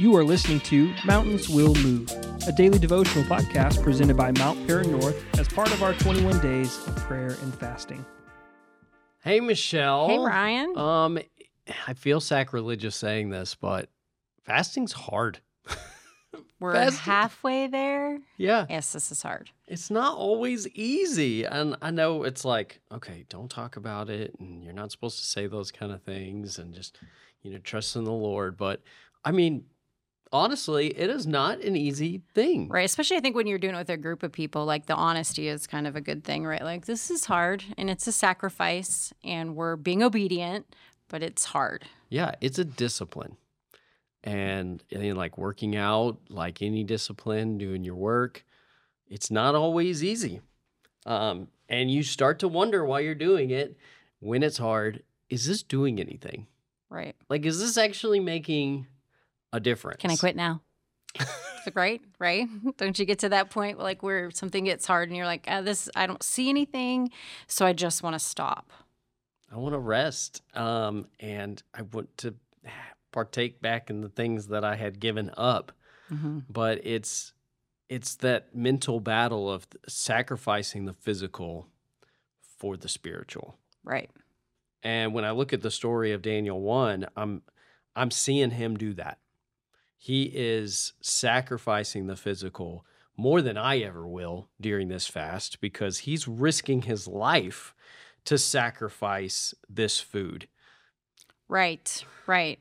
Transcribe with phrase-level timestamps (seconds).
[0.00, 2.10] You are listening to Mountains Will Move,
[2.48, 6.74] a daily devotional podcast presented by Mount Paran North as part of our 21 days
[6.86, 8.02] of prayer and fasting.
[9.22, 10.08] Hey, Michelle.
[10.08, 10.78] Hey, Ryan.
[10.78, 11.18] Um,
[11.86, 13.90] I feel sacrilegious saying this, but
[14.42, 15.40] fasting's hard.
[16.60, 18.20] We're fasting- halfway there.
[18.38, 19.50] Yeah, Yes, this is hard.
[19.68, 24.64] it's not always easy, and I know it's like, okay, don't talk about it, and
[24.64, 26.96] you're not supposed to say those kind of things, and just
[27.42, 28.56] you know, trust in the Lord.
[28.56, 28.80] But
[29.22, 29.64] I mean,
[30.32, 32.68] honestly, it is not an easy thing.
[32.68, 32.84] Right.
[32.84, 35.48] Especially, I think when you're doing it with a group of people, like the honesty
[35.48, 36.62] is kind of a good thing, right?
[36.62, 40.74] Like, this is hard and it's a sacrifice and we're being obedient,
[41.08, 41.84] but it's hard.
[42.08, 43.36] Yeah, it's a discipline.
[44.22, 48.44] And, like working out, like any discipline, doing your work,
[49.08, 50.40] it's not always easy.
[51.06, 53.76] Um, and you start to wonder why you're doing it,
[54.18, 56.46] when it's hard, is this doing anything?
[56.90, 57.16] Right.
[57.30, 58.86] Like, is this actually making
[59.52, 60.00] a difference?
[60.00, 60.62] Can I quit now?
[61.74, 62.00] right.
[62.18, 62.48] Right.
[62.76, 65.60] Don't you get to that point like where something gets hard and you're like, ah,
[65.60, 67.10] this, I don't see anything.
[67.46, 68.72] So I just want to stop.
[69.52, 70.42] I want to rest.
[70.54, 72.34] Um, and I want to
[73.12, 75.72] partake back in the things that I had given up.
[76.08, 77.32] hmm but it's
[77.88, 81.66] it's that mental battle of sacrificing the physical
[82.56, 83.58] for the spiritual.
[83.82, 84.08] Right.
[84.84, 87.42] And when I look at the story of Daniel 1, I'm
[87.96, 89.18] I'm seeing him do that.
[90.02, 92.86] He is sacrificing the physical
[93.18, 97.74] more than I ever will during this fast because he's risking his life
[98.24, 100.48] to sacrifice this food.
[101.48, 102.58] Right, right.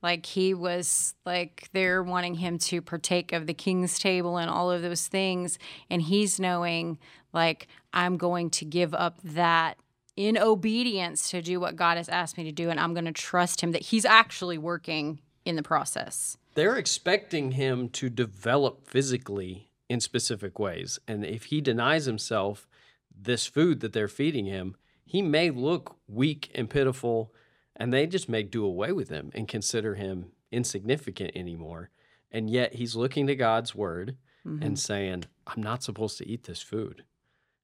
[0.00, 4.70] Like he was like they're wanting him to partake of the king's table and all
[4.70, 5.58] of those things.
[5.90, 6.98] And he's knowing,
[7.32, 9.76] like, I'm going to give up that
[10.14, 12.70] in obedience to do what God has asked me to do.
[12.70, 16.36] And I'm going to trust him that he's actually working in the process.
[16.56, 20.98] They're expecting him to develop physically in specific ways.
[21.06, 22.66] And if he denies himself
[23.14, 24.74] this food that they're feeding him,
[25.04, 27.32] he may look weak and pitiful,
[27.76, 31.90] and they just may do away with him and consider him insignificant anymore.
[32.32, 34.62] And yet he's looking to God's word mm-hmm.
[34.62, 37.04] and saying, I'm not supposed to eat this food.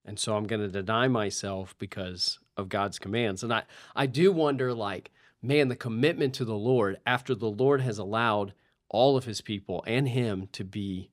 [0.04, 3.42] And so I'm going to deny myself because of God's commands.
[3.42, 3.62] And I,
[3.96, 5.10] I do wonder, like,
[5.40, 8.52] man, the commitment to the Lord after the Lord has allowed
[8.92, 11.10] all of his people and him to be,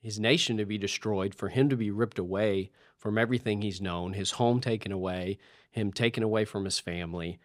[0.00, 4.12] his nation to be destroyed, for him to be ripped away from everything he's known,
[4.12, 5.38] his home taken away,
[5.70, 7.38] him taken away from his family.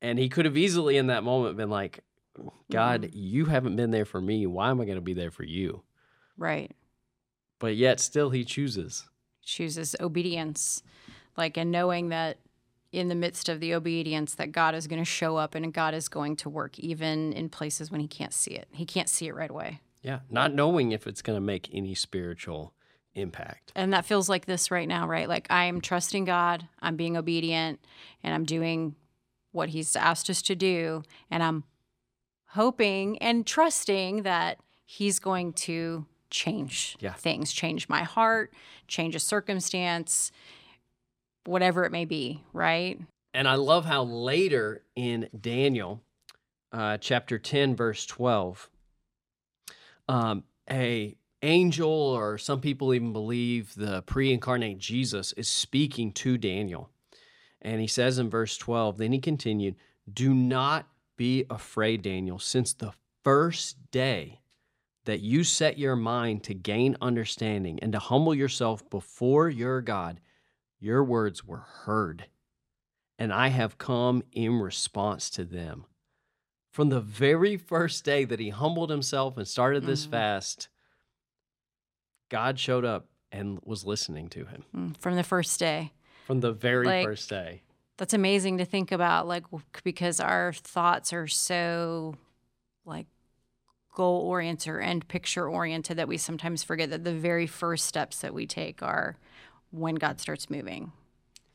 [0.00, 2.00] And he could have easily in that moment been like,
[2.70, 3.10] God, mm-hmm.
[3.12, 4.46] you haven't been there for me.
[4.46, 5.82] Why am I going to be there for you?
[6.36, 6.72] Right.
[7.58, 9.08] But yet still he chooses.
[9.42, 10.82] Chooses obedience.
[11.36, 12.38] Like, and knowing that
[12.94, 15.94] in the midst of the obedience that God is going to show up and God
[15.94, 18.68] is going to work even in places when he can't see it.
[18.72, 19.80] He can't see it right away.
[20.02, 20.20] Yeah.
[20.30, 22.72] Not knowing if it's going to make any spiritual
[23.14, 23.72] impact.
[23.74, 25.28] And that feels like this right now, right?
[25.28, 27.80] Like I am trusting God, I'm being obedient,
[28.22, 28.94] and I'm doing
[29.52, 31.02] what He's asked us to do.
[31.30, 31.64] And I'm
[32.48, 37.12] hoping and trusting that He's going to change Yeah.
[37.14, 38.52] things, change my heart,
[38.88, 40.30] change a circumstance,
[41.46, 43.00] whatever it may be, right?
[43.32, 46.00] And I love how later in Daniel,
[46.72, 48.70] uh, chapter 10, verse 12,
[50.08, 56.90] um, a angel, or some people even believe the pre-incarnate Jesus is speaking to Daniel.
[57.60, 59.76] And he says in verse 12, then he continued,
[60.12, 64.40] Do not be afraid, Daniel, since the first day
[65.04, 70.20] that you set your mind to gain understanding and to humble yourself before your God,
[70.84, 72.26] your words were heard
[73.18, 75.86] and I have come in response to them.
[76.70, 80.10] From the very first day that he humbled himself and started this Mhm.
[80.10, 80.68] fast,
[82.28, 85.92] God showed up and was listening to him Mm, From the first day.
[86.26, 87.62] from the very Like- first day.
[87.96, 89.44] That's amazing to think about, like,
[89.84, 92.16] because our thoughts are so,
[92.84, 93.06] like,
[93.94, 98.20] goal oriented or end picture oriented that we sometimes forget that the very first steps
[98.22, 99.16] that we take are
[99.74, 100.92] when God starts moving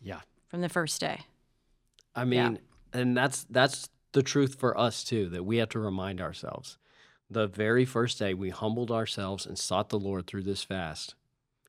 [0.02, 0.22] Yeah.
[0.48, 1.22] from the first day.
[2.16, 2.50] I Yeah.
[2.50, 2.60] mean,
[2.94, 6.78] and that's that's the truth for us too, that we have to remind ourselves.
[7.30, 11.16] The very first day we humbled ourselves and sought the Lord through this fast,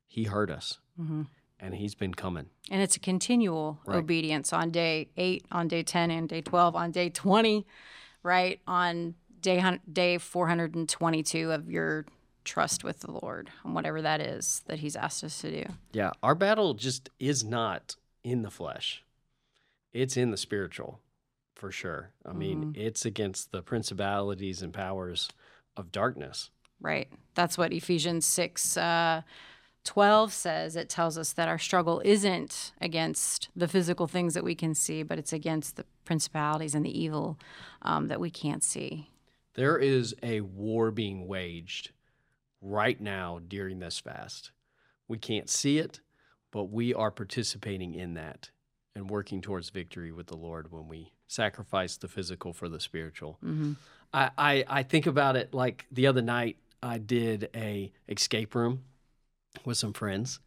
[0.07, 1.23] he heard us hmm
[1.59, 2.49] and he's been coming.
[2.71, 3.99] And it's a continual Right.
[3.99, 7.67] obedience on day eight, on day 10, and day 12, on day 20,
[8.23, 8.59] right?
[8.65, 12.05] On day, day 422 of your
[12.43, 15.71] trust with the Lord, on whatever that is that He's asked us to do.
[15.91, 19.03] Yeah, our battle just is not in the flesh.
[19.93, 20.99] It's in the spiritual,
[21.55, 22.11] for sure.
[22.25, 25.29] I mean, it's against the principalities and powers
[25.75, 26.49] of darkness.
[26.79, 27.09] Right.
[27.35, 29.21] That's what Ephesians 6 uh,
[29.83, 30.75] 12 says.
[30.75, 35.03] It tells us that our struggle isn't against the physical things that we can see,
[35.03, 37.37] but it's against the principalities and the evil
[37.81, 39.09] um, that we can't see.
[39.53, 41.91] There is a war being waged
[42.61, 44.51] right now during this fast.
[45.07, 45.99] We can't see it,
[46.51, 48.49] but we are participating in that
[48.95, 53.37] and working towards victory with the Lord when we sacrifice the physical for the spiritual.
[53.43, 53.73] Mm-hmm.
[54.13, 58.83] I, I, I think about it like the other night I did a escape room
[59.65, 60.39] with some friends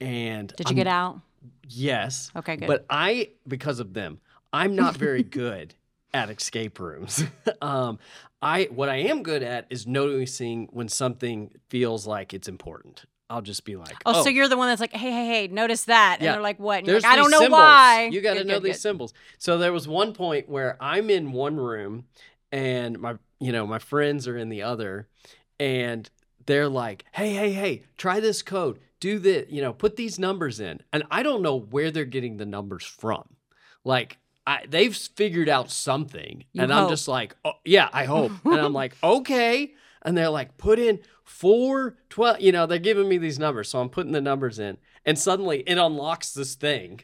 [0.00, 1.20] and Did you I'm- get out?
[1.68, 2.30] Yes.
[2.36, 2.68] Okay, good.
[2.68, 4.20] But I, because of them,
[4.52, 5.74] I'm not very good
[6.12, 7.24] at escape rooms.
[7.62, 7.98] um,
[8.42, 13.04] I what I am good at is noticing when something feels like it's important.
[13.28, 15.84] I'll just be like, Oh, so you're the one that's like, hey, hey, hey, notice
[15.84, 16.16] that.
[16.18, 16.32] And Yeah.
[16.32, 16.78] they're like, what?
[16.78, 17.60] And you're like, I don't know symbols.
[17.60, 18.08] why.
[18.10, 18.80] You got to know good, these good.
[18.80, 19.14] symbols.
[19.38, 22.06] So there was one point where I'm in one room
[22.50, 25.06] and my you know, my friends are in the other
[25.60, 26.10] and
[26.46, 28.80] they're like, "Hey, hey, hey, try this code.
[28.98, 32.36] Do this, you know, put these numbers in." And I don't know where they're getting
[32.38, 33.24] the numbers from.
[33.84, 38.32] Like I, they've figured out something, You and I'm just like, oh, "Yeah, I hope."
[38.44, 41.00] and I'm like, "Okay." And they're like, "Put in
[41.30, 43.68] four, 12, you know, they're giving me these numbers.
[43.68, 44.76] So I'm putting the numbers in.
[45.06, 47.00] And suddenly it unlocks this thing.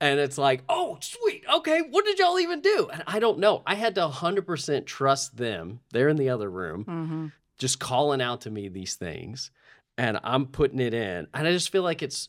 [0.00, 1.44] And it's like, oh, sweet.
[1.52, 1.82] Okay.
[1.82, 2.88] What did y'all even do?
[2.92, 3.62] And I don't know.
[3.66, 5.80] I had to 100% trust them.
[5.92, 7.32] They're in the other room, Mhm.
[7.58, 9.50] just calling out to me these things.
[9.98, 11.26] And I'm putting it in.
[11.34, 12.28] And I just feel like it's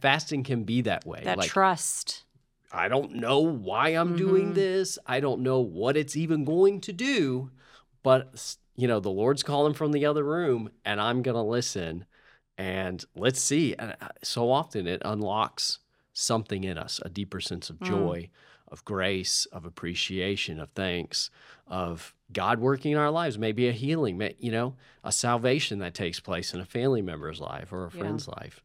[0.00, 1.22] fasting can be that way.
[1.24, 2.24] That like, trust.
[2.74, 4.54] I don't know why I'm doing Mhm.
[4.54, 4.98] this.
[5.06, 7.50] I don't know what it's even going to do,
[8.02, 12.06] but you know, the Lord's calling from the other room and I'm going to listen
[12.58, 13.74] and let's see.
[13.78, 15.78] And uh, so often it unlocks
[16.12, 17.86] something in us, a deeper sense of Mm.
[17.86, 18.30] joy,
[18.68, 21.30] of grace, of appreciation, of thanks,
[21.68, 24.74] of God working in our lives, maybe a healing, you know,
[25.04, 27.98] a salvation that takes place in a family member's life or a Yeah.
[27.98, 28.62] friend's life.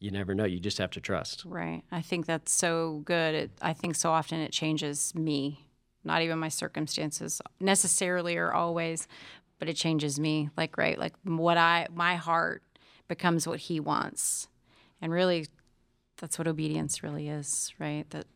[0.00, 0.44] You never know.
[0.44, 1.44] You just have to trust.
[1.44, 1.82] Right.
[1.92, 3.34] I think that's so good.
[3.34, 5.66] It, I think so often it changes me,
[6.04, 9.06] not even my circumstances necessarily or always,
[9.58, 10.48] but it changes me.
[10.56, 12.62] Like, right, like what I, my heart
[13.08, 14.48] becomes what he wants.
[15.02, 15.46] And really,
[16.16, 18.08] that's what obedience really is, right?
[18.10, 18.26] That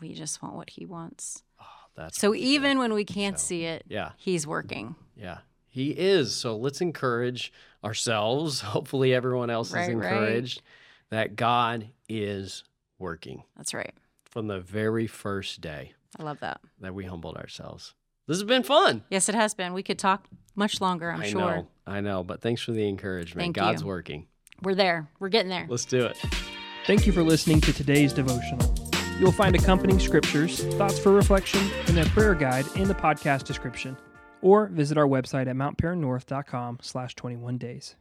[0.00, 1.42] we just want what he wants.
[1.60, 1.64] Oh,
[1.96, 2.40] That's So good.
[2.40, 4.12] even when we can't So, see it, yeah.
[4.16, 4.96] he's working.
[5.16, 5.38] Yeah,
[5.74, 6.32] he is.
[6.34, 8.60] So let's encourage ourselves.
[8.74, 10.12] Hopefully, everyone else Right, is right.
[10.12, 10.62] encouraged
[11.10, 12.62] that God is
[13.00, 13.92] working That's right.
[14.24, 16.60] from the very first day I love that.
[16.80, 17.94] that we humbled ourselves.
[18.28, 19.02] This has been fun.
[19.10, 19.74] Yes, it has been.
[19.74, 21.26] We could talk much longer, I'm sure.
[21.26, 21.56] I sure.
[21.56, 23.42] know, I know, but thanks for the encouragement.
[23.42, 23.88] Thank God's you.
[23.88, 24.26] working.
[24.62, 25.08] We're there.
[25.18, 25.66] We're getting there.
[25.68, 26.16] Let's do it.
[26.86, 28.72] Thank you for listening to today's devotional.
[29.18, 33.96] You'll find accompanying scriptures, thoughts for reflection, and a prayer guide in the podcast description.
[34.44, 37.96] Or visit our website at mountparannorth.com slash 21 days.